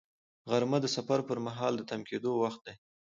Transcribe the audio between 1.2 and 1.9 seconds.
پر مهال د